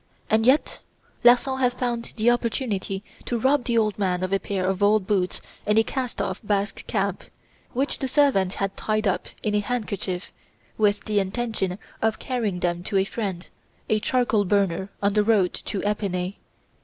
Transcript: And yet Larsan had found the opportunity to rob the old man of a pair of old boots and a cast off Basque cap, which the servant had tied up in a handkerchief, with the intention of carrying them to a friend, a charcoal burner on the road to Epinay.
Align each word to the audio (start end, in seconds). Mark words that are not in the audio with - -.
And 0.31 0.47
yet 0.47 0.79
Larsan 1.23 1.59
had 1.59 1.75
found 1.75 2.13
the 2.17 2.31
opportunity 2.31 3.03
to 3.25 3.37
rob 3.37 3.65
the 3.65 3.77
old 3.77 3.99
man 3.99 4.23
of 4.23 4.33
a 4.33 4.39
pair 4.39 4.65
of 4.65 4.81
old 4.81 5.05
boots 5.05 5.41
and 5.63 5.77
a 5.77 5.83
cast 5.83 6.19
off 6.19 6.39
Basque 6.43 6.87
cap, 6.87 7.25
which 7.73 7.99
the 7.99 8.07
servant 8.07 8.53
had 8.55 8.75
tied 8.75 9.07
up 9.07 9.27
in 9.43 9.53
a 9.53 9.59
handkerchief, 9.59 10.31
with 10.75 11.05
the 11.05 11.19
intention 11.19 11.77
of 12.01 12.17
carrying 12.17 12.61
them 12.61 12.81
to 12.85 12.97
a 12.97 13.03
friend, 13.05 13.49
a 13.89 13.99
charcoal 13.99 14.43
burner 14.43 14.89
on 15.03 15.13
the 15.13 15.23
road 15.23 15.53
to 15.53 15.83
Epinay. 15.83 16.37